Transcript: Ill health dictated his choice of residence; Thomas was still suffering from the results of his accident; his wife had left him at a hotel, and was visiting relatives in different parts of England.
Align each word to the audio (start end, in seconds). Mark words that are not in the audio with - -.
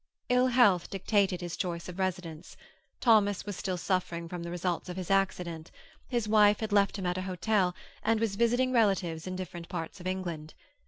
Ill 0.29 0.47
health 0.47 0.89
dictated 0.89 1.41
his 1.41 1.55
choice 1.55 1.87
of 1.87 1.99
residence; 1.99 2.57
Thomas 2.99 3.45
was 3.45 3.55
still 3.55 3.77
suffering 3.77 4.27
from 4.27 4.41
the 4.41 4.49
results 4.49 4.89
of 4.89 4.97
his 4.97 5.11
accident; 5.11 5.69
his 6.07 6.27
wife 6.27 6.59
had 6.59 6.71
left 6.73 6.97
him 6.97 7.05
at 7.05 7.19
a 7.19 7.29
hotel, 7.29 7.75
and 8.01 8.19
was 8.19 8.35
visiting 8.35 8.71
relatives 8.71 9.27
in 9.27 9.35
different 9.35 9.69
parts 9.69 9.99
of 9.99 10.07
England. 10.07 10.55